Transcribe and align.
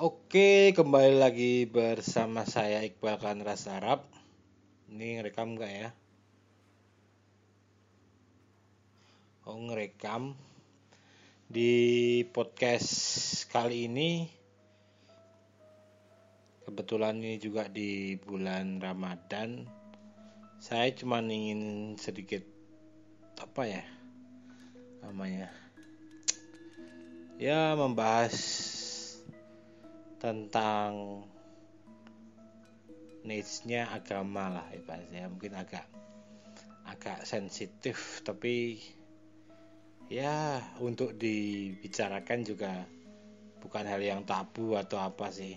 Oke, 0.00 0.72
kembali 0.72 1.20
lagi 1.20 1.68
bersama 1.68 2.48
saya 2.48 2.80
Iqbal 2.80 3.20
Kanras 3.20 3.68
Arab. 3.68 4.08
Ini 4.88 5.20
ngerekam 5.20 5.60
nggak 5.60 5.72
ya? 5.76 5.92
Oh, 9.44 9.60
ngerekam. 9.60 10.32
Di 11.52 11.76
podcast 12.32 12.88
kali 13.52 13.92
ini 13.92 14.24
kebetulan 16.64 17.20
ini 17.20 17.36
juga 17.36 17.68
di 17.68 18.16
bulan 18.16 18.80
Ramadan. 18.80 19.68
Saya 20.64 20.88
cuma 20.96 21.20
ingin 21.20 22.00
sedikit 22.00 22.40
apa 23.36 23.68
ya? 23.68 23.84
namanya 25.04 25.48
ya 27.40 27.72
membahas 27.72 28.36
tentang 30.20 31.24
niche-nya 33.24 33.88
agama 33.90 34.60
lah 34.60 34.66
ibaratnya. 34.76 35.26
Mungkin 35.32 35.56
agak 35.56 35.88
agak 36.84 37.24
sensitif 37.24 38.20
tapi 38.20 38.76
ya 40.12 40.60
untuk 40.84 41.16
dibicarakan 41.16 42.44
juga 42.44 42.84
bukan 43.64 43.84
hal 43.88 44.00
yang 44.04 44.22
tabu 44.28 44.76
atau 44.76 45.00
apa 45.00 45.32
sih. 45.32 45.56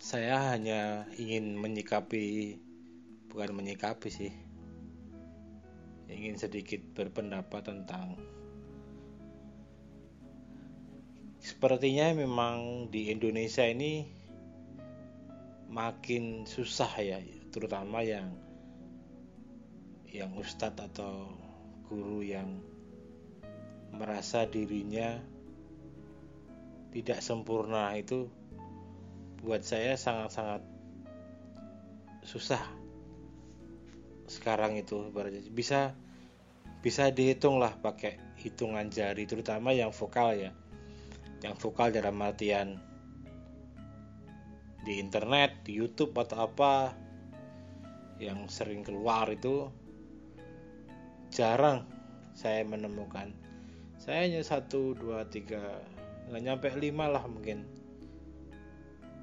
Saya 0.00 0.50
hanya 0.50 1.06
ingin 1.14 1.54
menyikapi 1.54 2.58
bukan 3.30 3.54
menyikapi 3.54 4.10
sih 4.10 4.32
ingin 6.10 6.34
sedikit 6.34 6.82
berpendapat 6.92 7.62
tentang 7.62 8.18
sepertinya 11.60 12.16
memang 12.16 12.88
di 12.88 13.12
Indonesia 13.12 13.68
ini 13.68 14.08
makin 15.68 16.48
susah 16.48 16.88
ya 16.96 17.20
terutama 17.52 18.00
yang 18.00 18.32
yang 20.08 20.32
ustadz 20.40 20.80
atau 20.80 21.28
guru 21.84 22.24
yang 22.24 22.64
merasa 23.92 24.48
dirinya 24.48 25.20
tidak 26.96 27.20
sempurna 27.20 27.92
itu 27.92 28.32
buat 29.44 29.60
saya 29.60 30.00
sangat-sangat 30.00 30.64
susah 32.24 32.64
sekarang 34.32 34.80
itu 34.80 35.12
bisa 35.52 35.92
bisa 36.80 37.12
dihitung 37.12 37.60
lah 37.60 37.76
pakai 37.76 38.16
hitungan 38.40 38.88
jari 38.88 39.28
terutama 39.28 39.76
yang 39.76 39.92
vokal 39.92 40.32
ya 40.32 40.56
yang 41.40 41.56
vokal 41.56 41.88
dalam 41.92 42.20
artian 42.20 42.76
di 44.84 44.96
internet, 44.96 45.64
di 45.64 45.76
YouTube 45.76 46.16
atau 46.16 46.48
apa 46.48 46.96
yang 48.20 48.48
sering 48.48 48.84
keluar 48.84 49.28
itu 49.32 49.68
jarang 51.32 51.88
saya 52.36 52.64
menemukan. 52.64 53.32
Saya 54.00 54.24
hanya 54.24 54.40
satu, 54.40 54.96
dua, 54.96 55.28
tiga, 55.28 55.80
nggak 56.28 56.42
nyampe 56.44 56.68
lima 56.76 57.08
lah 57.08 57.24
mungkin 57.28 57.64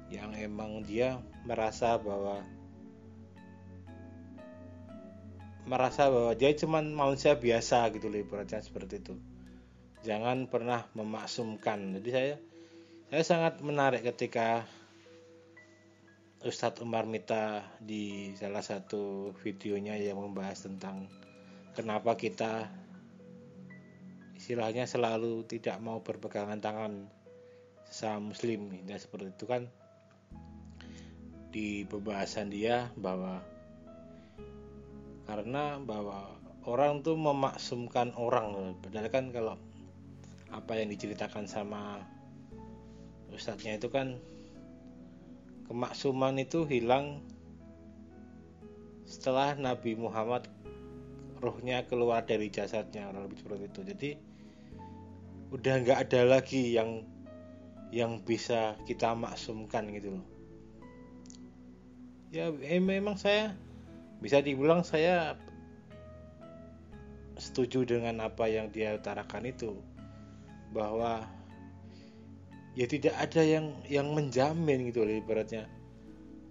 yang 0.08 0.32
emang 0.34 0.86
dia 0.88 1.20
merasa 1.44 2.00
bahwa 2.00 2.40
merasa 5.68 6.08
bahwa 6.08 6.32
dia 6.32 6.56
cuma 6.56 6.80
manusia 6.80 7.36
biasa 7.36 7.92
gitu 7.92 8.08
loh 8.08 8.24
seperti 8.48 9.04
itu 9.04 9.14
jangan 10.02 10.46
pernah 10.46 10.86
memaksumkan. 10.94 11.98
Jadi 11.98 12.08
saya 12.10 12.34
saya 13.08 13.24
sangat 13.24 13.64
menarik 13.64 14.04
ketika 14.04 14.68
Ustadz 16.44 16.84
Umar 16.84 17.08
Mita 17.08 17.66
di 17.82 18.30
salah 18.38 18.62
satu 18.62 19.34
videonya 19.42 19.98
yang 19.98 20.22
membahas 20.22 20.70
tentang 20.70 21.10
kenapa 21.74 22.14
kita 22.14 22.70
istilahnya 24.38 24.86
selalu 24.86 25.42
tidak 25.50 25.82
mau 25.82 25.98
berpegangan 25.98 26.62
tangan 26.62 27.10
sesama 27.90 28.30
muslim 28.30 28.70
ya 28.86 28.94
seperti 29.00 29.34
itu 29.34 29.44
kan 29.50 29.66
di 31.50 31.82
pembahasan 31.88 32.52
dia 32.52 32.92
bahwa 32.94 33.42
karena 35.26 35.82
bahwa 35.82 36.38
orang 36.68 37.00
tuh 37.00 37.16
memaksumkan 37.16 38.12
orang. 38.16 38.76
Padahal 38.84 39.08
kan 39.08 39.32
kalau 39.32 39.56
apa 40.52 40.80
yang 40.80 40.88
diceritakan 40.88 41.44
sama 41.44 42.00
ustadznya 43.32 43.76
itu 43.76 43.92
kan 43.92 44.16
kemaksuman 45.68 46.40
itu 46.40 46.64
hilang 46.64 47.20
setelah 49.04 49.56
Nabi 49.56 49.96
Muhammad 49.96 50.48
rohnya 51.40 51.86
keluar 51.86 52.24
dari 52.24 52.50
jasadnya 52.52 53.08
orang 53.08 53.28
lebih 53.28 53.38
seperti 53.40 53.64
itu. 53.68 53.80
Jadi 53.84 54.10
udah 55.48 55.74
nggak 55.80 55.98
ada 56.08 56.20
lagi 56.28 56.76
yang 56.76 57.04
yang 57.88 58.20
bisa 58.20 58.76
kita 58.84 59.16
maksumkan 59.16 59.88
gitu 59.96 60.20
loh. 60.20 60.26
Ya 62.28 62.52
eh, 62.52 62.80
memang 62.80 63.16
saya 63.16 63.56
bisa 64.20 64.44
dibilang 64.44 64.84
saya 64.84 65.40
setuju 67.38 67.86
dengan 67.88 68.20
apa 68.20 68.50
yang 68.50 68.68
dia 68.68 68.98
utarakan 68.98 69.48
itu 69.48 69.78
bahwa 70.72 71.24
ya 72.78 72.86
tidak 72.86 73.14
ada 73.18 73.42
yang 73.42 73.74
yang 73.90 74.12
menjamin 74.14 74.92
gitu 74.92 75.02
loh 75.02 75.16
ibaratnya 75.18 75.66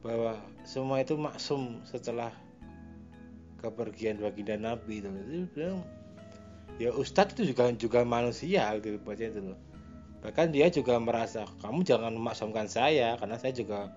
bahwa 0.03 0.39
semua 0.67 1.00
itu 1.00 1.16
maksum 1.16 1.79
setelah 1.88 2.31
kepergian 3.59 4.22
baginda 4.22 4.56
Nabi 4.59 5.01
itu. 5.01 5.81
Ya 6.77 6.94
Ustadz 6.94 7.33
itu 7.33 7.56
juga 7.56 7.73
juga 7.73 8.00
manusia 8.06 8.69
gitu 8.77 9.01
ibaratnya 9.01 9.29
itu 9.33 9.41
loh. 9.53 9.59
Bahkan 10.22 10.53
dia 10.53 10.69
juga 10.69 11.01
merasa 11.01 11.47
kamu 11.63 11.81
jangan 11.88 12.13
memaksumkan 12.13 12.69
saya 12.69 13.17
karena 13.17 13.38
saya 13.41 13.53
juga 13.56 13.89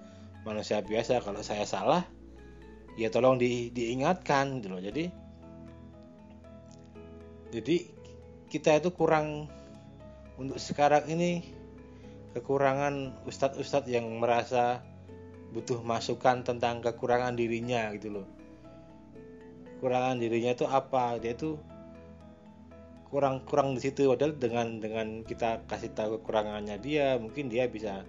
manusia 0.48 0.80
biasa. 0.80 1.20
Kalau 1.20 1.44
saya 1.44 1.68
salah 1.68 2.02
ya 2.96 3.12
tolong 3.12 3.36
di, 3.36 3.68
diingatkan 3.74 4.64
gitu 4.64 4.72
loh. 4.72 4.80
Jadi 4.80 5.04
jadi 7.50 7.76
kita 8.48 8.80
itu 8.80 8.90
kurang 8.94 9.50
untuk 10.40 10.56
sekarang 10.56 11.04
ini 11.12 11.44
kekurangan 12.32 13.12
ustadz-ustadz 13.28 13.92
yang 13.92 14.08
merasa 14.16 14.80
butuh 15.52 15.84
masukan 15.84 16.40
tentang 16.40 16.80
kekurangan 16.80 17.36
dirinya 17.36 17.92
gitu 17.92 18.08
loh. 18.08 18.26
Kekurangan 19.76 20.16
dirinya 20.16 20.56
itu 20.56 20.64
apa? 20.64 21.20
Dia 21.20 21.36
itu 21.36 21.60
kurang 23.12 23.44
kurang 23.44 23.76
di 23.76 23.84
situ. 23.84 24.08
Padahal 24.08 24.40
dengan 24.40 24.80
dengan 24.80 25.08
kita 25.28 25.68
kasih 25.68 25.92
tahu 25.92 26.24
kekurangannya 26.24 26.80
dia 26.80 27.20
mungkin 27.20 27.52
dia 27.52 27.68
bisa 27.68 28.00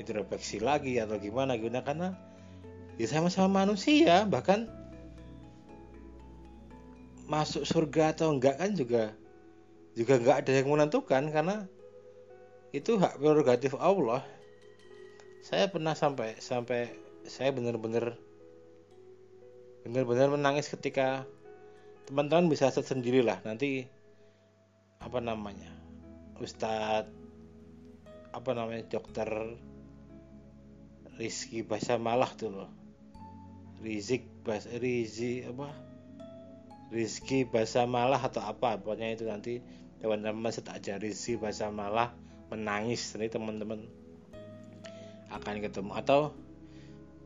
introspeksi 0.00 0.64
lagi 0.64 0.96
atau 0.96 1.20
gimana 1.20 1.60
gimana. 1.60 1.84
Karena 1.84 2.08
ya 2.96 3.04
sama-sama 3.12 3.68
manusia 3.68 4.24
bahkan 4.24 4.72
masuk 7.28 7.68
surga 7.68 8.16
atau 8.16 8.32
enggak 8.32 8.56
kan 8.56 8.72
juga 8.72 9.12
juga 9.98 10.14
nggak 10.22 10.46
ada 10.46 10.52
yang 10.54 10.70
menentukan 10.70 11.26
karena 11.34 11.66
itu 12.70 12.94
hak 13.02 13.18
prerogatif 13.18 13.74
Allah. 13.74 14.22
Saya 15.42 15.66
pernah 15.66 15.98
sampai 15.98 16.38
sampai 16.38 16.94
saya 17.26 17.50
benar-benar 17.50 18.14
benar-benar 19.82 20.38
menangis 20.38 20.70
ketika 20.70 21.26
teman-teman 22.06 22.46
bisa 22.46 22.70
set 22.70 22.86
sendirilah 22.86 23.42
nanti 23.42 23.90
apa 25.02 25.18
namanya 25.18 25.74
Ustadz 26.38 27.10
apa 28.30 28.50
namanya 28.54 28.86
dokter 28.86 29.26
Rizky 31.18 31.66
Basa 31.66 31.98
Malah 31.98 32.30
tuh 32.38 32.54
loh. 32.54 32.70
Rizik 33.82 34.26
Bas 34.46 34.66
Rizi 34.70 35.42
apa? 35.42 35.74
Rizky 36.94 37.42
Basa 37.42 37.90
Malah 37.90 38.22
atau 38.22 38.42
apa 38.42 38.78
pokoknya 38.78 39.18
itu 39.18 39.26
nanti 39.26 39.58
teman-teman 39.98 40.50
saya 40.54 40.78
ajari 40.78 41.10
si 41.14 41.34
bahasa 41.34 41.70
malah 41.70 42.14
menangis. 42.50 43.14
Ini 43.18 43.28
teman-teman 43.30 43.86
akan 45.34 45.54
ketemu. 45.60 45.90
Atau 45.94 46.34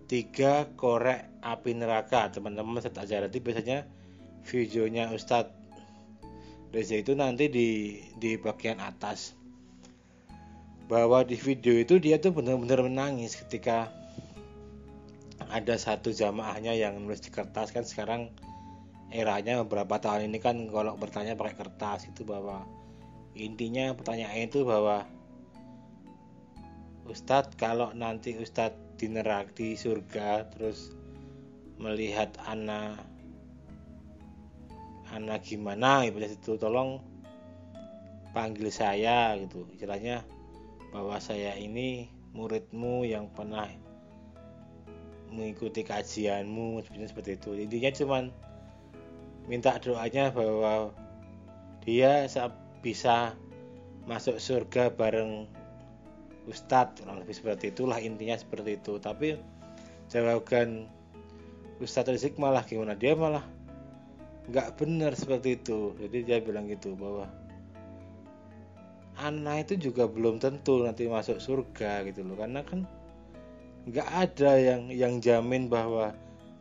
tiga 0.08 0.69
korek 0.76 1.28
api 1.44 1.76
neraka. 1.76 2.32
Teman-teman 2.32 2.80
ajar 2.80 3.28
nanti 3.28 3.38
biasanya 3.40 3.84
videonya 4.48 5.14
Ustadz 5.14 5.54
Reza 6.72 6.96
itu 6.96 7.12
nanti 7.12 7.52
di 7.52 8.00
di 8.16 8.40
bagian 8.40 8.80
atas. 8.80 9.36
Bahwa 10.88 11.24
di 11.24 11.36
video 11.36 11.76
itu 11.76 12.00
dia 12.00 12.16
tuh 12.16 12.32
benar-benar 12.32 12.84
menangis 12.84 13.36
ketika 13.36 13.92
ada 15.52 15.76
satu 15.76 16.12
jamaahnya 16.16 16.72
yang 16.72 16.96
nulis 16.96 17.20
di 17.20 17.28
kertas. 17.28 17.76
Kan 17.76 17.84
sekarang 17.84 18.32
eranya 19.12 19.61
beberapa 19.62 20.00
tahun 20.00 20.32
ini 20.32 20.38
kan 20.41 20.56
kalau 20.73 20.97
bertanya 20.97 21.37
pakai 21.37 21.56
kertas 21.56 22.09
itu 22.09 22.25
bahwa 22.25 22.64
intinya 23.37 23.93
pertanyaan 23.93 24.49
itu 24.49 24.64
bahwa 24.64 25.05
Ustadz 27.05 27.55
kalau 27.61 27.93
nanti 27.93 28.32
Ustadz 28.35 28.97
di 28.97 29.11
neraka 29.12 29.53
di 29.59 29.75
surga 29.76 30.49
terus 30.55 30.94
melihat 31.76 32.32
anak 32.47 33.03
anak 35.12 35.44
gimana 35.44 36.08
gitu 36.08 36.17
itu 36.25 36.53
tolong 36.56 37.03
panggil 38.32 38.73
saya 38.73 39.37
gitu. 39.37 39.69
Istilahnya 39.76 40.25
bahwa 40.91 41.20
saya 41.20 41.53
ini 41.56 42.08
muridmu 42.32 43.05
yang 43.05 43.29
pernah 43.29 43.69
mengikuti 45.32 45.85
kajianmu 45.85 46.85
sebenarnya 46.85 47.08
seperti 47.12 47.31
itu. 47.37 47.50
Intinya 47.56 47.91
cuman 47.93 48.25
minta 49.50 49.75
doanya 49.83 50.31
bahwa 50.31 50.94
dia 51.83 52.31
bisa 52.83 53.35
masuk 54.06 54.39
surga 54.39 54.91
bareng 54.94 55.47
Ustadz 56.43 56.99
kurang 56.99 57.23
lebih 57.23 57.39
seperti 57.39 57.71
itulah 57.71 58.03
intinya 58.03 58.35
seperti 58.35 58.79
itu. 58.79 58.99
Tapi 58.99 59.39
jawaban 60.11 60.91
Ustadz 61.79 62.11
Rizik 62.11 62.35
malah 62.39 62.67
gimana? 62.67 62.99
Dia 62.99 63.15
malah 63.15 63.47
nggak 64.50 64.79
benar 64.79 65.15
seperti 65.15 65.59
itu. 65.59 65.94
Jadi 66.03 66.19
dia 66.27 66.43
bilang 66.43 66.67
gitu 66.67 66.99
bahwa 66.99 67.31
anak 69.23 69.71
itu 69.71 69.91
juga 69.91 70.11
belum 70.11 70.43
tentu 70.43 70.83
nanti 70.83 71.06
masuk 71.06 71.39
surga 71.39 72.03
gitu 72.11 72.27
loh. 72.27 72.35
Karena 72.35 72.67
kan 72.67 72.87
nggak 73.87 74.09
ada 74.11 74.59
yang 74.59 74.91
yang 74.91 75.23
jamin 75.23 75.71
bahwa 75.71 76.11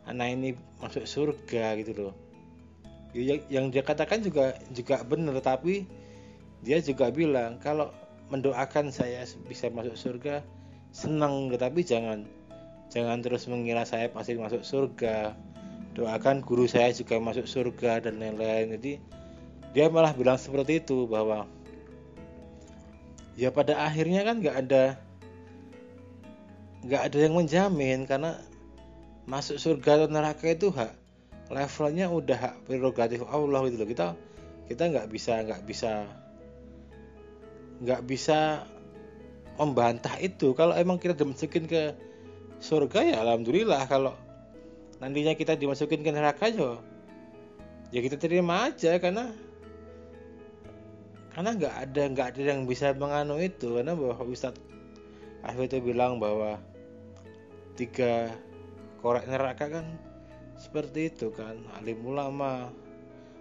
anak 0.06 0.34
ini 0.34 0.54
masuk 0.78 1.06
surga 1.06 1.78
gitu 1.78 2.10
loh 2.10 2.14
yang, 3.12 3.40
yang 3.52 3.66
dia 3.68 3.84
katakan 3.84 4.24
juga 4.24 4.56
juga 4.72 5.04
benar 5.04 5.36
tapi 5.44 5.84
dia 6.64 6.80
juga 6.80 7.12
bilang 7.12 7.60
kalau 7.60 7.92
mendoakan 8.32 8.88
saya 8.88 9.28
bisa 9.44 9.68
masuk 9.68 9.96
surga 9.96 10.40
senang 10.92 11.52
tetapi 11.52 11.84
jangan 11.84 12.24
jangan 12.92 13.24
terus 13.24 13.48
mengira 13.48 13.88
saya 13.88 14.12
pasti 14.12 14.36
masuk 14.36 14.60
surga. 14.60 15.32
Doakan 15.92 16.40
guru 16.40 16.64
saya 16.68 16.92
juga 16.92 17.20
masuk 17.20 17.44
surga 17.48 18.04
dan 18.04 18.16
lain-lain. 18.20 18.76
Jadi 18.76 18.92
dia 19.72 19.88
malah 19.88 20.12
bilang 20.12 20.36
seperti 20.36 20.84
itu 20.84 21.08
bahwa 21.08 21.48
ya 23.36 23.48
pada 23.48 23.80
akhirnya 23.80 24.24
kan 24.24 24.40
nggak 24.44 24.56
ada 24.68 24.84
nggak 26.84 27.02
ada 27.08 27.16
yang 27.20 27.34
menjamin 27.36 28.04
karena 28.04 28.36
masuk 29.24 29.56
surga 29.56 30.04
atau 30.04 30.08
neraka 30.12 30.52
itu 30.52 30.68
hak 30.68 30.92
levelnya 31.50 32.06
udah 32.12 32.38
hak 32.38 32.54
prerogatif 32.68 33.24
Allah 33.26 33.66
gitu 33.66 33.82
loh. 33.82 33.88
Kita 33.88 34.06
kita 34.70 34.82
nggak 34.92 35.06
bisa 35.10 35.42
nggak 35.42 35.62
bisa 35.66 35.92
nggak 37.82 38.02
bisa 38.06 38.62
membantah 39.58 40.14
itu. 40.22 40.54
Kalau 40.54 40.76
emang 40.78 41.02
kita 41.02 41.18
dimasukin 41.18 41.66
ke 41.66 41.96
surga 42.62 42.98
ya 43.02 43.16
alhamdulillah. 43.24 43.82
Kalau 43.90 44.14
nantinya 45.02 45.34
kita 45.34 45.58
dimasukin 45.58 46.06
ke 46.06 46.10
neraka 46.14 46.46
ya 46.52 46.78
ya 47.90 48.00
kita 48.00 48.16
terima 48.20 48.70
aja. 48.70 48.96
Karena 49.02 49.34
karena 51.32 51.50
nggak 51.56 51.74
ada 51.88 52.02
nggak 52.12 52.26
ada 52.36 52.40
yang 52.54 52.60
bisa 52.68 52.94
menganu 52.94 53.40
itu. 53.42 53.76
Karena 53.76 53.98
bahwa 53.98 54.22
Ustadz 54.24 54.62
Afif 55.42 55.66
itu 55.66 55.82
bilang 55.82 56.22
bahwa 56.22 56.62
tiga 57.74 58.30
korek 59.02 59.26
neraka 59.26 59.66
kan 59.66 60.11
seperti 60.62 61.10
itu 61.10 61.34
kan 61.34 61.58
alim 61.74 61.98
ulama 62.06 62.70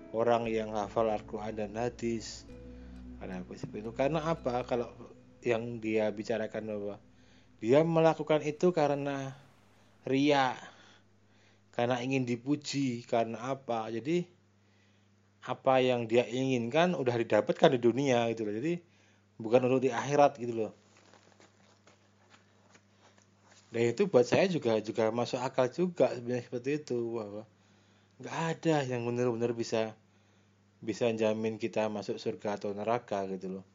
orang 0.10 0.50
yang 0.50 0.74
hafal 0.74 1.06
Al-Quran 1.06 1.54
dan 1.54 1.78
hadis. 1.78 2.50
Ada 3.22 3.46
apa 3.46 3.54
itu 3.54 3.94
karena 3.94 4.26
apa? 4.26 4.66
Kalau 4.66 4.90
yang 5.46 5.78
dia 5.78 6.10
bicarakan 6.10 6.74
bahwa 6.74 6.96
dia 7.62 7.86
melakukan 7.86 8.42
itu 8.42 8.74
karena 8.74 9.38
ria 10.10 10.58
karena 11.78 12.02
ingin 12.02 12.26
dipuji 12.26 13.06
karena 13.06 13.54
apa? 13.54 13.86
Jadi 13.94 14.26
apa 15.46 15.78
yang 15.78 16.10
dia 16.10 16.26
inginkan 16.26 16.98
udah 16.98 17.14
didapatkan 17.22 17.78
di 17.78 17.80
dunia 17.80 18.26
gitu 18.34 18.50
loh. 18.50 18.58
Jadi 18.58 18.82
bukan 19.38 19.70
untuk 19.70 19.86
di 19.86 19.94
akhirat 19.94 20.42
gitu 20.42 20.58
loh 20.58 20.81
dan 23.72 23.84
itu 23.88 24.04
buat 24.12 24.28
saya 24.28 24.52
juga 24.52 24.84
juga 24.84 25.16
masuk 25.16 25.40
akal 25.40 25.72
juga 25.72 26.12
sebenarnya 26.12 26.44
seperti 26.44 26.70
itu 26.84 27.00
bahwa 27.16 27.48
nggak 28.20 28.38
ada 28.54 28.76
yang 28.84 29.08
benar-benar 29.08 29.56
bisa 29.56 29.96
bisa 30.84 31.08
jamin 31.16 31.56
kita 31.56 31.88
masuk 31.88 32.20
surga 32.20 32.60
atau 32.60 32.76
neraka 32.76 33.24
gitu 33.32 33.62
loh. 33.62 33.66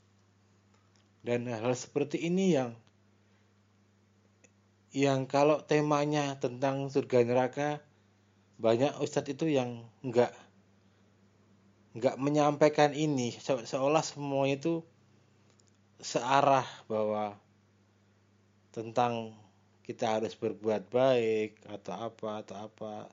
Dan 1.24 1.48
hal 1.48 1.72
seperti 1.72 2.28
ini 2.28 2.54
yang 2.54 2.76
yang 4.92 5.24
kalau 5.24 5.64
temanya 5.64 6.36
tentang 6.38 6.92
surga 6.92 7.24
neraka 7.24 7.68
banyak 8.60 9.00
ustadz 9.00 9.32
itu 9.32 9.48
yang 9.48 9.84
nggak 10.04 10.32
nggak 11.96 12.16
menyampaikan 12.20 12.92
ini 12.92 13.32
se 13.32 13.56
seolah 13.64 14.04
semua 14.04 14.44
itu 14.48 14.84
searah 16.04 16.64
bahwa 16.84 17.40
tentang 18.72 19.32
kita 19.86 20.18
harus 20.18 20.34
berbuat 20.34 20.90
baik 20.90 21.62
atau 21.70 22.10
apa 22.10 22.42
atau 22.42 22.56
apa. 22.58 23.06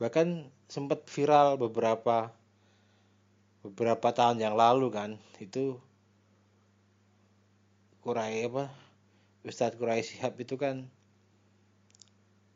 Bahkan 0.00 0.48
sempat 0.64 1.04
viral 1.12 1.60
beberapa 1.60 2.32
beberapa 3.60 4.08
tahun 4.08 4.40
yang 4.40 4.56
lalu 4.56 4.88
kan 4.88 5.10
itu 5.36 5.76
Kurai 8.00 8.48
apa 8.48 8.72
Ustadz 9.44 9.76
Kurai 9.76 10.00
Sihab 10.00 10.40
itu 10.40 10.56
kan 10.56 10.88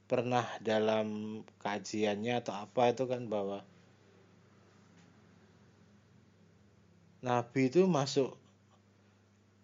pernah 0.09 0.49
dalam 0.65 1.41
kajiannya 1.61 2.41
atau 2.41 2.57
apa 2.57 2.97
itu 2.97 3.05
kan 3.05 3.29
bahwa 3.29 3.61
Nabi 7.21 7.73
itu 7.73 7.85
masuk 7.85 8.37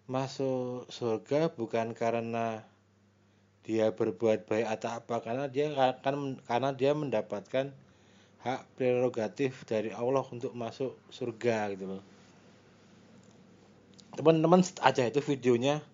masuk 0.08 0.88
surga 0.92 1.52
bukan 1.56 1.92
karena 1.92 2.64
dia 3.60 3.92
berbuat 3.92 4.48
baik 4.48 4.66
atau 4.66 4.90
apa 4.98 5.20
karena 5.20 5.44
dia 5.46 5.68
kan 6.00 6.38
karena 6.48 6.70
dia 6.72 6.96
mendapatkan 6.96 7.70
hak 8.40 8.60
prerogatif 8.80 9.68
dari 9.68 9.92
Allah 9.92 10.24
untuk 10.32 10.56
masuk 10.56 10.96
surga 11.12 11.76
gitu 11.76 11.84
loh. 11.96 12.04
Teman-teman 14.16 14.64
aja 14.80 15.02
itu 15.04 15.20
videonya. 15.20 15.84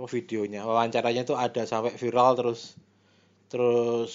Oh 0.00 0.08
videonya. 0.08 0.64
Wawancaranya 0.64 1.28
itu 1.28 1.36
ada 1.36 1.68
sampai 1.68 1.92
viral 2.00 2.34
terus. 2.40 2.74
Terus 3.52 4.14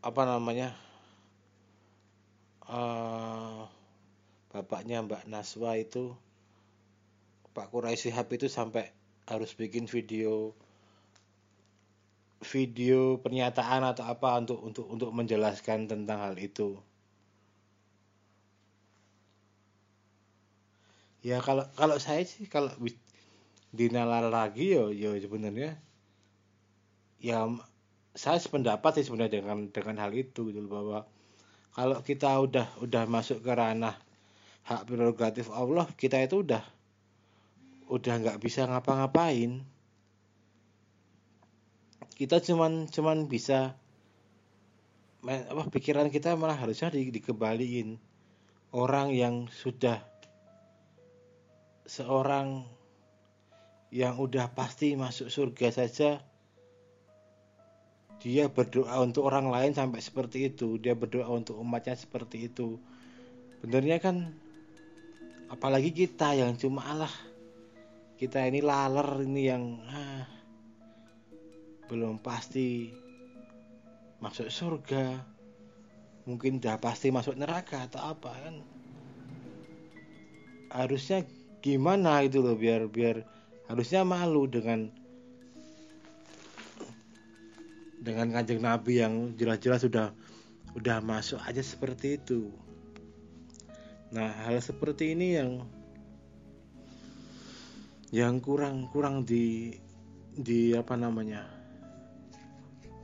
apa 0.00 0.22
namanya? 0.24 0.72
Uh, 2.64 3.68
bapaknya 4.48 5.04
Mbak 5.04 5.28
Naswa 5.28 5.76
itu 5.76 6.16
Pak 7.52 7.68
Quraisy 7.68 8.08
Shihab 8.08 8.32
itu 8.32 8.48
sampai 8.48 8.88
harus 9.32 9.56
bikin 9.56 9.88
video 9.88 10.52
video 12.42 13.22
pernyataan 13.22 13.86
atau 13.86 14.04
apa 14.04 14.36
untuk 14.42 14.58
untuk 14.60 14.86
untuk 14.90 15.10
menjelaskan 15.14 15.86
tentang 15.86 16.18
hal 16.20 16.36
itu. 16.36 16.76
Ya 21.22 21.38
kalau 21.38 21.64
kalau 21.78 21.96
saya 22.02 22.26
sih 22.26 22.50
kalau 22.50 22.74
dinalar 23.70 24.26
lagi 24.26 24.74
yo 24.74 24.90
yo 24.90 25.14
sebenarnya 25.16 25.78
ya 27.22 27.46
saya 28.12 28.36
sependapat 28.42 29.00
sih 29.00 29.06
sebenarnya 29.06 29.40
dengan 29.40 29.70
dengan 29.70 29.96
hal 30.02 30.12
itu 30.12 30.50
gitu 30.50 30.66
bahwa 30.66 31.06
kalau 31.72 32.02
kita 32.04 32.28
udah 32.42 32.66
udah 32.84 33.08
masuk 33.08 33.40
ke 33.40 33.52
ranah 33.54 33.96
hak 34.66 34.84
prerogatif 34.84 35.48
Allah 35.54 35.88
kita 35.96 36.20
itu 36.20 36.44
udah 36.44 36.60
udah 37.92 38.14
nggak 38.24 38.40
bisa 38.40 38.64
ngapa-ngapain. 38.64 39.60
Kita 42.16 42.40
cuman 42.40 42.88
cuman 42.88 43.28
bisa 43.28 43.76
apa 45.22 45.62
pikiran 45.68 46.08
kita 46.08 46.34
malah 46.34 46.56
harusnya 46.56 46.88
di, 46.88 47.12
dikembaliin 47.12 48.00
orang 48.72 49.12
yang 49.12 49.46
sudah 49.52 50.00
seorang 51.84 52.64
yang 53.92 54.16
udah 54.16 54.48
pasti 54.56 54.96
masuk 54.96 55.28
surga 55.28 55.68
saja 55.68 56.24
dia 58.22 58.46
berdoa 58.48 59.02
untuk 59.02 59.26
orang 59.26 59.50
lain 59.50 59.74
sampai 59.74 59.98
seperti 59.98 60.46
itu. 60.46 60.78
Dia 60.78 60.94
berdoa 60.94 61.26
untuk 61.26 61.58
umatnya 61.58 61.98
seperti 61.98 62.46
itu. 62.46 62.78
Benernya 63.66 63.98
kan 63.98 64.30
apalagi 65.50 65.90
kita 65.90 66.38
yang 66.38 66.54
cuma 66.54 66.86
Allah 66.86 67.10
kita 68.22 68.46
ini 68.46 68.62
laler 68.62 69.26
ini 69.26 69.50
yang 69.50 69.82
ah, 69.90 70.22
belum 71.90 72.22
pasti 72.22 72.94
masuk 74.22 74.46
surga 74.46 75.18
mungkin 76.30 76.62
udah 76.62 76.78
pasti 76.78 77.10
masuk 77.10 77.34
neraka 77.34 77.90
atau 77.90 78.14
apa 78.14 78.30
kan 78.30 78.62
harusnya 80.70 81.26
gimana 81.58 82.22
itu 82.22 82.38
loh 82.38 82.54
biar 82.54 82.86
biar 82.86 83.26
harusnya 83.66 84.06
malu 84.06 84.46
dengan 84.46 84.86
dengan 87.98 88.30
kanjeng 88.30 88.62
Nabi 88.62 89.02
yang 89.02 89.34
jelas-jelas 89.34 89.82
sudah 89.82 90.14
udah 90.78 91.02
masuk 91.02 91.42
aja 91.42 91.58
seperti 91.58 92.22
itu. 92.22 92.54
Nah 94.14 94.30
hal 94.46 94.62
seperti 94.62 95.18
ini 95.18 95.38
yang 95.42 95.66
yang 98.12 98.44
kurang 98.44 98.92
kurang 98.92 99.24
di 99.24 99.72
di 100.36 100.76
apa 100.76 101.00
namanya 101.00 101.48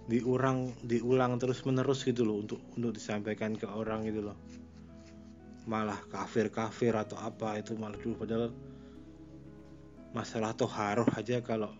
diurang 0.04 0.76
diulang 0.84 1.40
terus 1.40 1.64
menerus 1.64 2.04
gitu 2.04 2.28
loh 2.28 2.44
untuk 2.44 2.60
untuk 2.76 2.92
disampaikan 2.92 3.56
ke 3.56 3.64
orang 3.64 4.04
gitu 4.04 4.20
loh. 4.20 4.36
Malah 5.64 6.00
kafir 6.12 6.52
kafir 6.52 6.92
atau 6.92 7.16
apa 7.16 7.56
itu 7.56 7.72
malah 7.76 7.96
dulu 7.96 8.20
padahal 8.20 8.52
masalah 10.12 10.52
toharoh 10.52 11.08
aja 11.16 11.40
kalau 11.40 11.72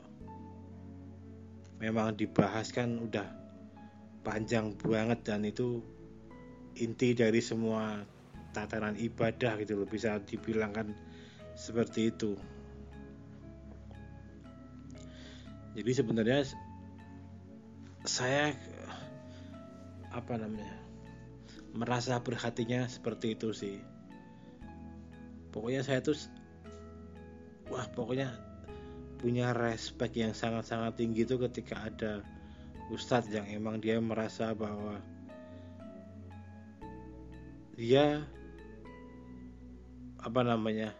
memang 1.81 2.17
dibahas 2.17 2.73
kan 2.73 2.97
udah 2.97 3.29
panjang 4.25 4.73
banget 4.81 5.21
dan 5.25 5.45
itu 5.45 5.85
inti 6.81 7.13
dari 7.13 7.45
semua 7.45 8.05
tatanan 8.57 8.97
ibadah 8.97 9.57
gitu 9.61 9.77
loh 9.81 9.89
bisa 9.89 10.17
dibilangkan 10.25 10.97
seperti 11.57 12.13
itu 12.13 12.37
jadi 15.79 15.95
sebenarnya 15.95 16.43
saya 18.03 18.51
apa 20.11 20.35
namanya 20.35 20.75
merasa 21.71 22.19
berhatinya 22.19 22.91
seperti 22.91 23.39
itu 23.39 23.55
sih. 23.55 23.79
Pokoknya 25.55 25.87
saya 25.87 26.03
tuh 26.03 26.19
wah 27.71 27.87
pokoknya 27.95 28.35
punya 29.23 29.55
respect 29.55 30.19
yang 30.19 30.35
sangat-sangat 30.35 30.99
tinggi 30.99 31.23
itu 31.23 31.39
ketika 31.39 31.87
ada 31.87 32.27
ustadz 32.91 33.31
yang 33.31 33.47
emang 33.47 33.79
dia 33.79 34.03
merasa 34.03 34.59
bahwa 34.59 34.99
dia 37.79 38.27
apa 40.19 40.41
namanya 40.43 40.91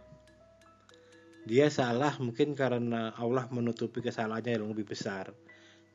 dia 1.49 1.65
salah 1.73 2.13
mungkin 2.21 2.53
karena 2.53 3.09
Allah 3.17 3.49
menutupi 3.49 4.05
kesalahannya 4.05 4.61
yang 4.61 4.69
lebih 4.69 4.93
besar. 4.93 5.33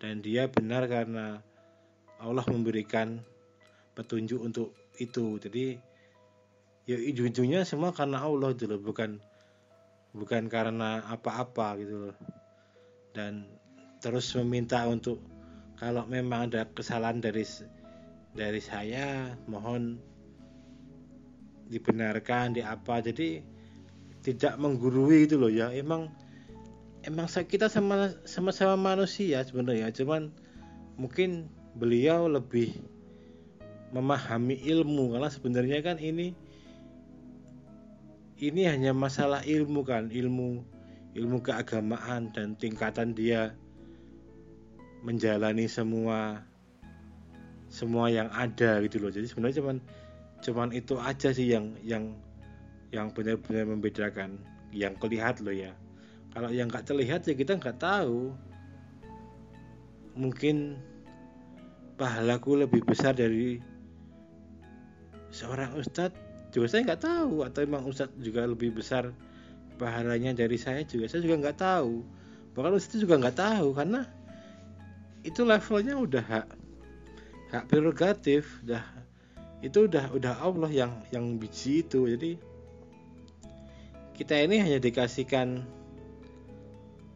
Dan 0.03 0.19
dia 0.19 0.51
benar 0.51 0.91
karena 0.91 1.39
Allah 2.19 2.43
memberikan 2.51 3.23
petunjuk 3.95 4.43
untuk 4.43 4.75
itu. 4.99 5.39
Jadi 5.39 5.79
ya 6.91 6.99
ujung-ujungnya 6.99 7.63
semua 7.63 7.95
karena 7.95 8.27
Allah 8.27 8.51
itu 8.51 8.67
loh 8.67 8.83
bukan 8.83 9.23
bukan 10.11 10.51
karena 10.51 11.07
apa-apa 11.07 11.79
gitu 11.79 12.11
loh. 12.11 12.17
Dan 13.15 13.47
terus 14.03 14.35
meminta 14.35 14.83
untuk 14.91 15.23
kalau 15.79 16.03
memang 16.11 16.51
ada 16.51 16.67
kesalahan 16.67 17.23
dari 17.23 17.47
dari 18.35 18.59
saya 18.59 19.39
mohon 19.47 20.03
dibenarkan 21.71 22.59
di 22.59 22.63
apa 22.67 22.99
jadi 22.99 23.54
tidak 24.25 24.57
menggurui 24.57 25.28
itu 25.28 25.37
loh 25.37 25.52
ya. 25.52 25.69
Emang 25.71 26.09
emang 27.04 27.28
kita 27.28 27.69
sama 27.69 28.16
sama-sama 28.25 28.97
manusia 28.97 29.45
sebenarnya. 29.45 29.93
Cuman 29.93 30.33
mungkin 30.97 31.52
beliau 31.76 32.26
lebih 32.26 32.73
memahami 33.93 34.57
ilmu. 34.64 35.12
Karena 35.12 35.28
sebenarnya 35.28 35.78
kan 35.85 36.00
ini 36.00 36.33
ini 38.40 38.62
hanya 38.64 38.97
masalah 38.97 39.45
ilmu 39.45 39.85
kan. 39.85 40.09
Ilmu 40.09 40.64
ilmu 41.14 41.38
keagamaan 41.45 42.33
dan 42.33 42.57
tingkatan 42.57 43.12
dia 43.12 43.54
menjalani 45.04 45.69
semua 45.69 46.43
semua 47.69 48.09
yang 48.09 48.33
ada 48.33 48.81
gitu 48.81 49.04
loh. 49.04 49.12
Jadi 49.12 49.28
sebenarnya 49.28 49.61
cuman 49.61 49.76
cuman 50.40 50.69
itu 50.73 50.97
aja 50.97 51.28
sih 51.37 51.52
yang 51.52 51.76
yang 51.85 52.16
yang 52.95 53.11
benar-benar 53.11 53.67
membedakan. 53.67 54.39
Yang 54.71 54.95
kelihatan 55.03 55.43
loh 55.43 55.55
ya. 55.55 55.73
Kalau 56.31 56.51
yang 56.55 56.71
nggak 56.71 56.87
terlihat 56.87 57.27
ya 57.27 57.35
kita 57.35 57.59
nggak 57.59 57.83
tahu. 57.83 58.31
Mungkin 60.15 60.79
pahalaku 61.99 62.63
lebih 62.63 62.87
besar 62.87 63.19
dari 63.19 63.59
seorang 65.35 65.75
ustadz 65.75 66.25
juga 66.55 66.71
saya 66.71 66.87
nggak 66.87 67.03
tahu. 67.03 67.43
Atau 67.43 67.67
emang 67.67 67.83
Ustadz 67.83 68.15
juga 68.23 68.47
lebih 68.47 68.71
besar 68.79 69.11
pahalanya 69.75 70.31
dari 70.31 70.55
saya 70.55 70.87
juga 70.87 71.11
saya 71.11 71.27
juga 71.27 71.51
nggak 71.51 71.59
tahu. 71.59 72.07
Bahkan 72.55 72.73
Ustadz 72.79 73.03
juga 73.03 73.19
nggak 73.19 73.39
tahu 73.43 73.75
karena 73.75 74.07
itu 75.27 75.43
levelnya 75.43 75.99
udah 75.99 76.23
hak 76.23 76.47
hak 77.51 77.65
prerogatif. 77.67 78.63
Udah 78.63 78.87
itu 79.67 79.91
udah 79.91 80.15
udah 80.15 80.35
Allah 80.39 80.71
yang 80.71 80.93
yang 81.11 81.35
biji 81.43 81.83
itu. 81.83 82.07
Jadi 82.07 82.39
kita 84.14 84.38
ini 84.47 84.62
hanya 84.62 84.78
dikasihkan 84.78 85.66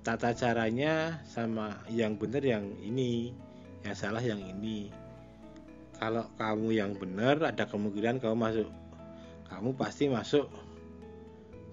tata 0.03 0.35
caranya 0.35 1.23
sama 1.31 1.79
yang 1.87 2.19
benar 2.19 2.43
yang 2.43 2.75
ini 2.83 3.31
yang 3.87 3.95
salah 3.95 4.23
yang 4.23 4.43
ini. 4.43 4.91
Kalau 5.95 6.27
kamu 6.35 6.75
yang 6.75 6.99
benar 6.99 7.39
ada 7.55 7.71
kemungkinan 7.71 8.19
kamu 8.19 8.35
masuk. 8.35 8.71
Kamu 9.47 9.79
pasti 9.79 10.11
masuk 10.11 10.51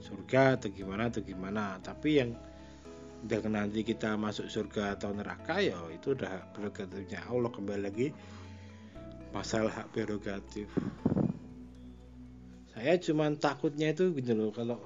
surga 0.02 0.62
atau 0.62 0.70
gimana 0.70 1.10
atau 1.10 1.26
gimana. 1.26 1.82
Tapi 1.82 2.10
yang 2.22 2.38
dengan 3.26 3.66
nanti 3.66 3.82
kita 3.82 4.14
masuk 4.22 4.46
surga 4.46 4.94
atau 4.94 5.10
neraka 5.10 5.58
ya 5.58 5.78
itu 5.90 6.14
udah 6.14 6.54
prerogatifnya 6.54 7.26
Allah. 7.26 7.50
Kembali 7.50 7.82
lagi 7.82 8.08
masalah 9.34 9.74
hak 9.74 9.90
prerogatif. 9.90 10.70
Saya 12.78 13.00
cuman 13.02 13.42
takutnya 13.42 13.90
itu 13.90 14.14
gitu 14.14 14.36
loh 14.38 14.54
kalau 14.54 14.78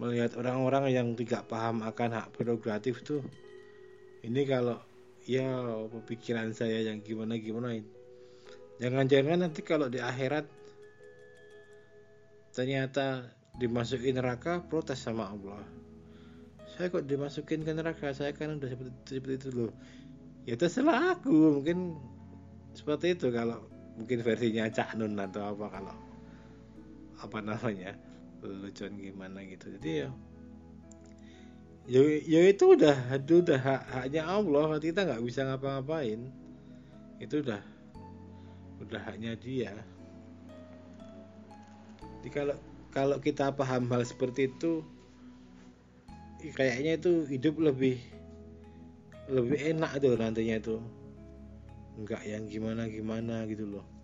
melihat 0.00 0.32
orang-orang 0.40 0.88
yang 0.88 1.12
tidak 1.12 1.44
paham 1.44 1.84
akan 1.84 2.16
hak 2.16 2.32
prerogatif 2.32 3.04
tuh 3.04 3.20
ini 4.24 4.48
kalau 4.48 4.80
ya 5.28 5.44
pemikiran 5.92 6.56
saya 6.56 6.80
yang 6.88 7.04
gimana 7.04 7.36
gimana 7.36 7.76
jangan-jangan 8.80 9.44
nanti 9.44 9.60
kalau 9.60 9.92
di 9.92 10.00
akhirat 10.00 10.48
ternyata 12.56 13.28
dimasukin 13.60 14.18
neraka 14.18 14.64
protes 14.64 15.04
sama 15.04 15.30
Allah. 15.30 15.62
Saya 16.76 16.88
kok 16.88 17.04
dimasukin 17.04 17.66
ke 17.66 17.72
neraka? 17.74 18.14
Saya 18.14 18.32
kan 18.32 18.56
udah 18.56 18.68
seperti, 18.70 18.96
seperti 19.04 19.34
itu 19.36 19.48
loh. 19.52 19.72
Ya 20.48 20.54
terserah 20.56 21.18
aku. 21.18 21.60
Mungkin 21.60 21.98
seperti 22.72 23.18
itu 23.18 23.28
kalau 23.28 23.66
mungkin 23.98 24.24
versinya 24.24 24.64
Cak 24.70 24.96
Nun 24.96 25.18
atau 25.18 25.52
apa 25.52 25.66
kalau 25.68 25.96
apa 27.20 27.38
namanya 27.44 27.92
lucuan 28.48 28.96
gimana 28.96 29.44
gitu. 29.44 29.68
Jadi 29.76 29.90
ya 30.06 30.08
ya, 31.90 32.00
ya 32.24 32.40
itu 32.48 32.64
udah 32.78 32.96
itu 33.12 33.44
udah 33.44 33.58
hak 33.60 33.82
haknya 33.92 34.22
Allah. 34.24 34.80
Kita 34.80 35.04
nggak 35.04 35.22
bisa 35.26 35.44
ngapa-ngapain. 35.44 36.20
Itu 37.20 37.44
udah 37.44 37.60
udah 38.80 39.00
haknya 39.04 39.36
dia. 39.36 39.76
Jadi 42.00 42.28
kalau 42.32 42.56
kalau 42.90 43.16
kita 43.20 43.52
paham 43.52 43.88
hal 43.92 44.02
seperti 44.04 44.48
itu 44.48 44.84
kayaknya 46.56 46.96
itu 46.96 47.28
hidup 47.28 47.60
lebih 47.60 48.00
lebih 49.28 49.58
enak 49.76 50.00
tuh 50.00 50.16
nantinya 50.16 50.56
itu. 50.56 50.76
Nggak 52.00 52.22
yang 52.24 52.44
gimana 52.48 52.88
gimana 52.88 53.44
gitu 53.44 53.68
loh 53.68 53.99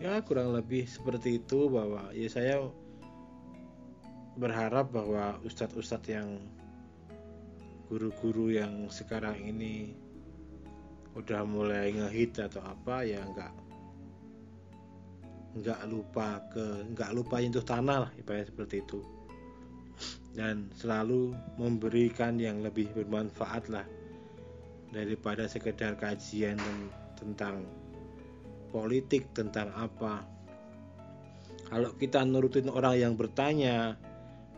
ya 0.00 0.24
kurang 0.24 0.56
lebih 0.56 0.88
seperti 0.88 1.44
itu 1.44 1.68
bahwa 1.68 2.08
ya 2.16 2.28
saya 2.32 2.56
berharap 4.40 4.88
bahwa 4.88 5.36
ustadz-ustadz 5.44 6.08
yang 6.08 6.40
guru-guru 7.92 8.56
yang 8.56 8.88
sekarang 8.88 9.36
ini 9.36 9.92
udah 11.12 11.44
mulai 11.44 11.92
ngehit 11.92 12.38
atau 12.40 12.64
apa 12.64 13.04
ya 13.04 13.20
nggak 13.20 13.52
nggak 15.60 15.80
lupa 15.90 16.38
ke 16.48 16.64
nggak 16.94 17.10
lupa 17.10 17.42
untuk 17.42 17.66
tanah 17.66 18.08
lah 18.08 18.12
ibaratnya 18.16 18.48
seperti 18.48 18.76
itu. 18.80 19.00
Dan 20.30 20.70
selalu 20.78 21.34
memberikan 21.58 22.38
yang 22.38 22.62
lebih 22.62 22.88
bermanfaat 22.94 23.66
lah 23.68 23.84
daripada 24.94 25.50
sekedar 25.50 25.98
kajian 25.98 26.56
tentang 27.18 27.66
politik 28.70 29.34
tentang 29.34 29.74
apa. 29.74 30.24
Kalau 31.70 31.94
kita 31.94 32.26
nurutin 32.26 32.66
orang 32.66 32.98
yang 32.98 33.14
bertanya 33.14 33.94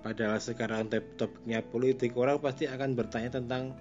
padahal 0.00 0.40
sekarang 0.40 0.88
topiknya 0.88 1.60
politik 1.60 2.16
orang 2.16 2.40
pasti 2.40 2.64
akan 2.64 2.96
bertanya 2.96 3.36
tentang 3.36 3.76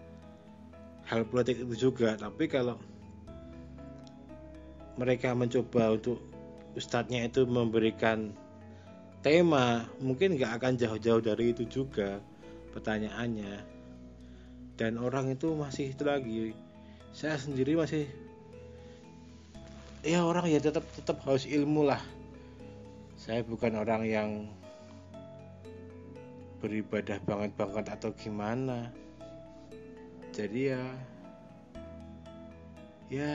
hal 1.08 1.24
politik 1.28 1.64
itu 1.64 1.92
juga. 1.92 2.20
Tapi 2.20 2.52
kalau 2.52 2.76
mereka 5.00 5.32
mencoba 5.32 5.96
untuk 5.96 6.20
ustadznya 6.76 7.28
itu 7.28 7.48
memberikan 7.48 8.36
tema 9.22 9.88
mungkin 10.02 10.36
nggak 10.36 10.60
akan 10.60 10.74
jauh-jauh 10.76 11.24
dari 11.24 11.56
itu 11.56 11.64
juga 11.68 12.20
pertanyaannya. 12.76 13.64
Dan 14.76 14.98
orang 14.98 15.36
itu 15.36 15.54
masih 15.54 15.94
itu 15.94 16.04
lagi. 16.04 16.56
Saya 17.12 17.38
sendiri 17.38 17.76
masih 17.78 18.08
ya 20.02 20.26
orang 20.26 20.50
ya 20.50 20.58
tetap 20.58 20.82
tetap 20.98 21.22
harus 21.26 21.46
ilmu 21.46 21.86
lah. 21.86 22.02
Saya 23.22 23.46
bukan 23.46 23.78
orang 23.78 24.02
yang 24.10 24.30
beribadah 26.58 27.22
banget 27.22 27.54
banget 27.54 27.86
atau 27.94 28.10
gimana. 28.18 28.90
Jadi 30.34 30.74
ya 30.74 30.84
ya 33.14 33.34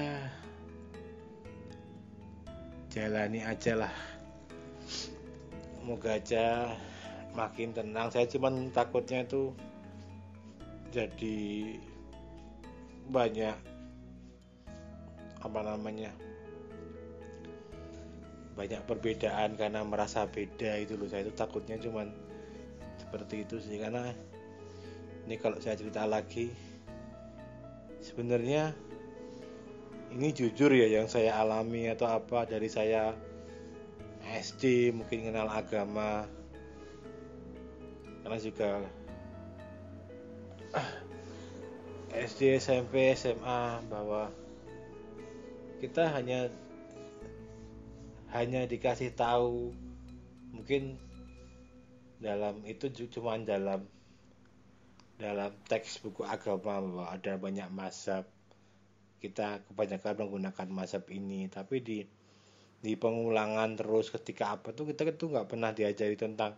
jalani 2.91 3.47
aja 3.47 3.87
lah. 3.87 3.95
Semoga 4.91 6.19
aja 6.19 6.75
makin 7.39 7.71
tenang. 7.71 8.11
Saya 8.11 8.27
cuman 8.27 8.75
takutnya 8.75 9.23
itu 9.23 9.55
jadi 10.91 11.79
banyak 13.07 13.55
apa 15.47 15.61
namanya 15.63 16.11
banyak 18.57 18.83
perbedaan 18.89 19.55
karena 19.55 19.85
merasa 19.85 20.25
beda 20.25 20.81
itu 20.81 20.97
loh. 20.97 21.07
Saya 21.07 21.29
itu 21.29 21.37
takutnya 21.37 21.77
cuman 21.77 22.09
seperti 22.97 23.45
itu 23.45 23.61
sih 23.61 23.77
karena 23.77 24.11
ini 25.29 25.37
kalau 25.39 25.61
saya 25.61 25.77
cerita 25.77 26.09
lagi 26.09 26.51
sebenarnya 28.01 28.73
ini 30.17 30.33
jujur 30.33 30.73
ya 30.73 30.89
yang 30.89 31.11
saya 31.11 31.37
alami 31.37 31.93
atau 31.93 32.09
apa 32.09 32.49
dari 32.49 32.71
saya 32.71 33.13
SD 34.27 34.91
mungkin 34.97 35.29
kenal 35.31 35.47
agama 35.51 36.27
karena 38.25 38.39
juga 38.43 38.71
SD 42.17 42.59
SMP 42.59 43.13
SMA 43.15 43.87
bahwa 43.87 44.33
kita 45.79 46.09
hanya 46.17 46.49
hanya 48.37 48.69
dikasih 48.69 49.17
tahu. 49.17 49.73
Mungkin 50.53 51.01
dalam 52.21 52.65
itu 52.69 52.93
cuma 53.09 53.37
dalam 53.41 53.85
dalam 55.17 55.53
teks 55.65 56.05
buku 56.05 56.25
agama 56.29 56.81
bahwa 56.85 57.05
ada 57.09 57.41
banyak 57.41 57.69
mazhab. 57.73 58.29
Kita 59.17 59.65
kebanyakan 59.73 60.29
menggunakan 60.29 60.69
mazhab 60.69 61.09
ini 61.09 61.49
tapi 61.49 61.81
di 61.81 61.99
di 62.85 62.93
pengulangan 62.95 63.81
terus 63.81 64.13
ketika 64.13 64.53
apa 64.61 64.77
tuh 64.77 64.93
kita 64.93 65.09
itu 65.09 65.33
nggak 65.33 65.49
pernah 65.49 65.73
diajari 65.73 66.21
tentang 66.21 66.53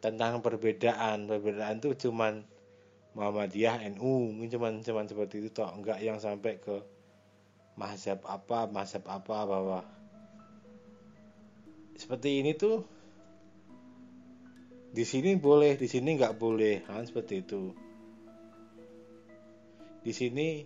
tentang 0.00 0.40
perbedaan. 0.40 1.28
Perbedaan 1.28 1.84
tuh 1.84 1.92
cuman 1.96 2.40
Muhammadiyah 3.12 3.84
NU 3.96 4.32
mungkin 4.32 4.50
cuman 4.56 4.72
cuman 4.80 5.04
seperti 5.04 5.44
itu 5.44 5.48
toh. 5.52 5.68
Enggak 5.68 6.00
yang 6.00 6.16
sampai 6.16 6.56
ke 6.56 6.80
mazhab 7.76 8.24
apa 8.24 8.64
mazhab 8.72 9.04
apa 9.04 9.44
bahwa 9.44 9.80
seperti 11.96 12.44
ini 12.44 12.52
tuh 12.52 12.84
di 14.96 15.04
sini 15.04 15.36
boleh 15.36 15.76
di 15.76 15.88
sini 15.88 16.16
nggak 16.16 16.36
boleh. 16.40 16.84
Kan 16.84 17.04
seperti 17.04 17.44
itu. 17.44 17.72
Di 20.00 20.12
sini 20.14 20.64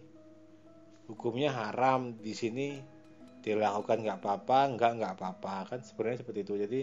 hukumnya 1.11 1.51
haram 1.51 2.15
di 2.15 2.31
sini 2.37 2.79
dilakukan 3.41 4.05
nggak 4.05 4.21
apa-apa 4.23 4.59
nggak 4.77 4.93
nggak 5.01 5.13
apa-apa. 5.19 5.55
Kan 5.71 5.81
sebenarnya 5.83 6.23
seperti 6.23 6.41
itu. 6.47 6.55
Jadi 6.61 6.81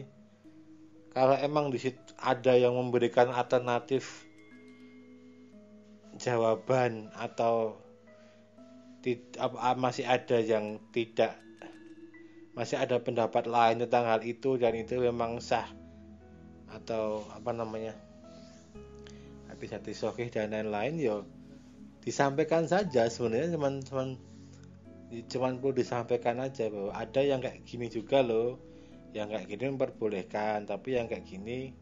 kalau 1.15 1.35
emang 1.39 1.71
di 1.71 1.79
situ 1.79 1.99
ada 2.19 2.53
yang 2.53 2.75
memberikan 2.75 3.31
alternatif 3.31 4.27
jawaban 6.17 7.13
atau 7.15 7.79
masih 9.79 10.03
ada 10.03 10.41
yang 10.41 10.81
tidak 10.91 11.39
masih 12.57 12.81
ada 12.81 12.97
pendapat 12.97 13.45
lain 13.45 13.85
tentang 13.85 14.09
hal 14.09 14.25
itu 14.25 14.57
dan 14.57 14.73
itu 14.73 14.97
memang 14.97 15.37
sah 15.37 15.69
atau 16.73 17.21
apa 17.29 17.53
namanya 17.53 17.93
habis 19.53 19.69
hati 19.69 19.93
sokih 19.93 20.33
dan 20.33 20.49
lain-lain 20.49 20.97
yo 20.97 21.17
disampaikan 22.01 22.65
saja 22.65 23.05
sebenarnya 23.13 23.53
cuman 23.53 23.73
cuman 23.85 24.07
cuman 25.29 25.51
perlu 25.61 25.77
disampaikan 25.77 26.41
aja 26.41 26.67
bahwa 26.73 26.91
ada 26.97 27.21
yang 27.21 27.45
kayak 27.45 27.61
gini 27.61 27.93
juga 27.93 28.25
loh 28.25 28.57
yang 29.13 29.29
kayak 29.29 29.47
gini 29.47 29.77
memperbolehkan 29.77 30.65
tapi 30.65 30.97
yang 30.97 31.05
kayak 31.05 31.29
gini 31.29 31.77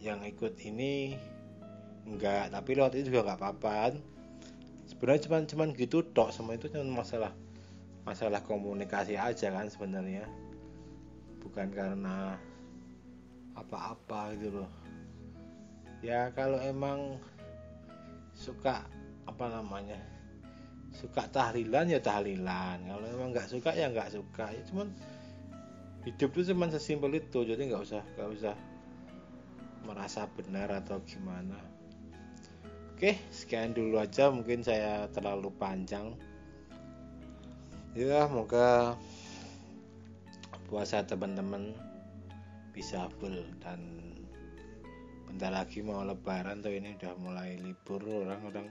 yang 0.00 0.24
ikut 0.24 0.56
ini 0.64 1.14
enggak 2.08 2.50
tapi 2.50 2.70
lewat 2.72 2.96
itu 2.96 3.12
juga 3.12 3.32
nggak 3.32 3.38
apa-apa. 3.38 3.98
Sebenarnya 4.88 5.22
cuman 5.28 5.42
cuman 5.44 5.68
gitu 5.76 6.00
tok 6.16 6.32
semua 6.32 6.56
itu 6.56 6.72
cuma 6.72 7.04
masalah 7.04 7.34
masalah 8.08 8.40
komunikasi 8.40 9.20
aja 9.20 9.52
kan 9.52 9.68
sebenarnya. 9.68 10.24
Bukan 11.44 11.68
karena 11.68 12.40
apa-apa 13.52 14.32
gitu 14.40 14.64
loh. 14.64 14.72
Ya 16.00 16.32
kalau 16.32 16.56
emang 16.64 17.20
suka 18.32 18.88
apa 19.28 19.44
namanya 19.52 20.00
suka 20.96 21.28
tahlilan 21.28 21.92
ya 21.92 22.00
tahlilan. 22.00 22.88
Kalau 22.88 23.06
emang 23.12 23.28
nggak 23.36 23.50
suka 23.52 23.76
ya 23.76 23.92
nggak 23.92 24.16
suka. 24.16 24.48
Ya 24.56 24.62
cuman 24.72 24.88
hidup 26.08 26.32
itu 26.32 26.56
cuman 26.56 26.72
sesimpel 26.72 27.20
itu. 27.20 27.44
Jadi 27.44 27.68
nggak 27.68 27.82
usah 27.84 28.02
nggak 28.16 28.30
usah 28.40 28.54
merasa 29.84 30.24
benar 30.32 30.72
atau 30.72 30.96
gimana. 31.04 31.60
Oke, 32.96 33.14
sekian 33.30 33.76
dulu 33.76 34.00
aja. 34.02 34.26
Mungkin 34.32 34.64
saya 34.64 35.06
terlalu 35.14 35.54
panjang. 35.54 36.18
Ya, 37.96 38.28
semoga 38.28 39.00
puasa 40.68 41.00
teman-teman 41.08 41.72
bisa 42.76 43.08
full 43.16 43.40
dan 43.64 43.80
bentar 45.24 45.48
lagi 45.48 45.80
mau 45.80 46.04
lebaran 46.04 46.60
tuh 46.60 46.76
ini 46.76 46.92
udah 47.00 47.16
mulai 47.16 47.56
libur 47.56 48.04
orang-orang. 48.04 48.68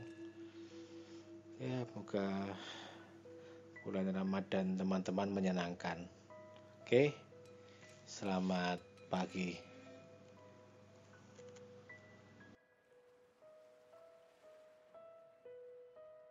Ya, 1.57 1.81
semoga 1.89 2.53
bulan 3.81 4.13
Ramadan 4.13 4.77
teman-teman 4.77 5.33
menyenangkan. 5.33 6.05
Oke. 6.85 7.17
Selamat 8.05 8.77
pagi. 9.09 9.66